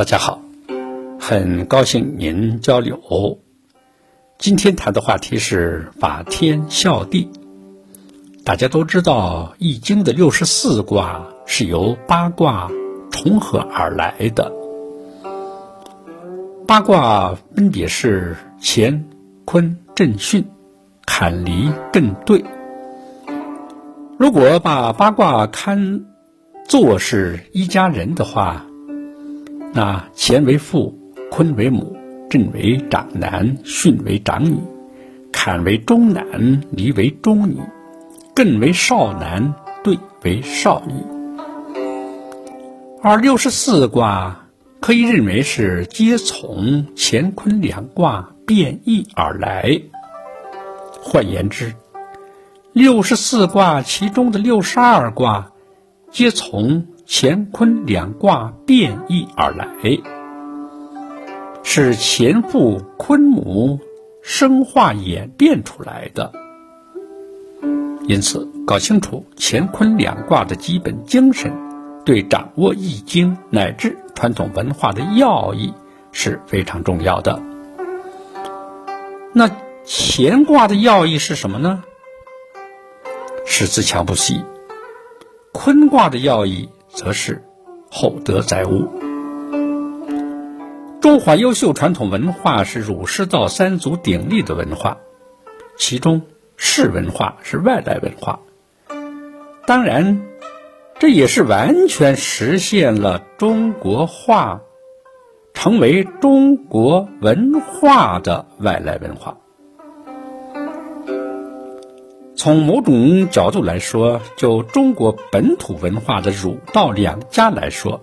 [0.00, 0.40] 大家好，
[1.20, 3.38] 很高兴您交流。
[4.38, 7.28] 今天谈的话题是法天孝地。
[8.42, 12.70] 大家都知道，《易经》的六十四卦是由八卦
[13.10, 14.50] 重合而来的。
[16.66, 19.04] 八卦分别是乾、
[19.44, 20.44] 坤、震、巽、
[21.04, 22.42] 坎、离、艮、兑。
[24.18, 26.06] 如果把八卦看
[26.66, 28.64] 作是一家人的话，
[29.72, 30.98] 那乾为父，
[31.30, 31.96] 坤为母，
[32.28, 34.58] 震为长男，巽为长女，
[35.30, 37.60] 坎为中男，离为中女，
[38.34, 40.94] 艮为少男，兑为少女。
[43.00, 44.48] 而六十四卦
[44.80, 49.80] 可以认为是皆从乾坤两卦变异而来。
[51.00, 51.74] 换言之，
[52.72, 55.52] 六十四卦其中的六十二卦，
[56.10, 56.86] 皆从。
[57.12, 59.66] 乾坤两卦变异而来，
[61.64, 63.80] 是乾父坤母
[64.22, 66.32] 生化演变出来的。
[68.06, 71.52] 因此，搞清楚乾坤两卦的基本精神，
[72.04, 75.74] 对掌握易经乃至传统文化的要义
[76.12, 77.42] 是非常重要的。
[79.34, 79.50] 那
[79.84, 81.82] 乾卦的要义是什么呢？
[83.44, 84.40] 是自强不息。
[85.52, 86.68] 坤卦的要义。
[86.92, 87.42] 则是
[87.90, 88.88] 厚德载物。
[91.00, 94.98] 中华优秀传统文化是儒释道三足鼎立的文化，
[95.78, 96.22] 其中
[96.56, 98.40] 士文化是外来文化。
[99.66, 100.22] 当然，
[100.98, 104.60] 这也是完全实现了中国化，
[105.54, 109.38] 成为中国文化的外来文化。
[112.42, 118.00] 从某种角度来说，就中国本土文化的儒道两家来说，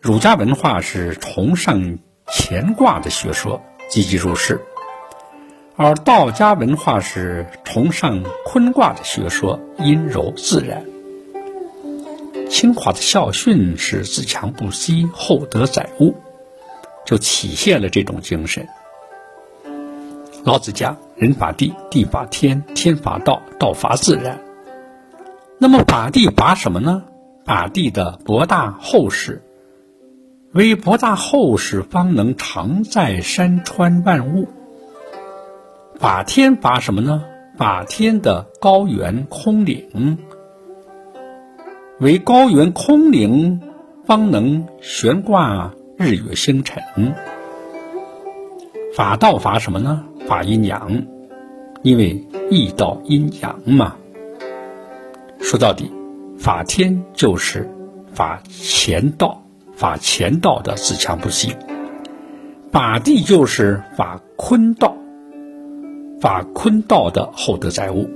[0.00, 4.56] 儒家文化是崇尚乾卦的学说，积极入世；
[5.76, 10.82] 而道家文化是崇尚坤卦的学说，阴柔自然。
[12.48, 16.14] 清华的校训是“自强不息，厚德载物”，
[17.04, 18.66] 就体现了这种精神。
[20.42, 24.40] 老子讲：“人法地，地法天，天法道，道法自然。”
[25.60, 27.04] 那么法地法什么呢？
[27.44, 29.42] 法地的博大厚实，
[30.54, 34.48] 为博大厚实，方能常在山川万物。
[35.98, 37.22] 法天法什么呢？
[37.58, 40.16] 法天的高原空灵，
[41.98, 43.60] 为高原空灵，
[44.06, 46.82] 方能悬挂日月星辰。
[48.96, 50.06] 法道法什么呢？
[50.30, 51.02] 法阴阳，
[51.82, 53.96] 因为易道阴阳嘛。
[55.40, 55.90] 说到底，
[56.38, 57.68] 法天就是
[58.14, 59.42] 法乾道，
[59.74, 61.56] 法乾道的自强不息；
[62.70, 64.96] 法地就是法坤道，
[66.20, 68.08] 法坤道的厚德载物。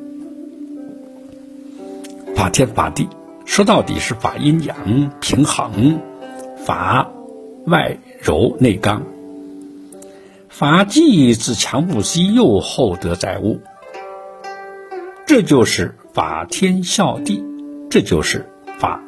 [2.37, 3.09] 法天法地，
[3.45, 5.99] 说到底是法阴阳平衡，
[6.65, 7.11] 法
[7.67, 9.03] 外柔内刚。
[10.57, 13.61] 法既自强不息，又厚德载物，
[15.27, 17.43] 这就是法天孝地，
[17.91, 18.49] 这就是
[18.79, 19.03] 法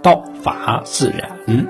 [0.00, 1.66] 道法自然。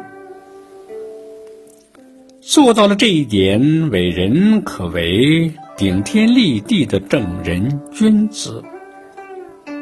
[2.42, 8.62] 做到了这一点，伟人可为顶天立地的正人君子；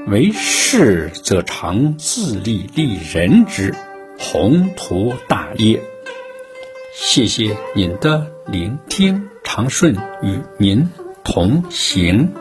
[0.06, 3.74] 为事则常自立立人之
[4.16, 5.82] 宏图大业。
[6.96, 10.88] 谢谢您的聆听，长顺与您
[11.24, 12.32] 同行。